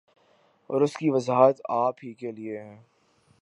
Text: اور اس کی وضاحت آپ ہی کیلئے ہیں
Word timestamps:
اور 0.69 0.81
اس 0.81 0.97
کی 0.97 1.09
وضاحت 1.09 1.61
آپ 1.69 2.03
ہی 2.03 2.13
کیلئے 2.13 2.59
ہیں 2.59 2.77